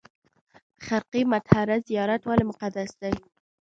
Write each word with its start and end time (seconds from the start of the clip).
خرقه 0.85 1.19
مطهره 1.33 1.77
زیارت 1.89 2.21
ولې 2.25 2.43
مقدس 2.51 2.91
دی؟ 3.01 3.13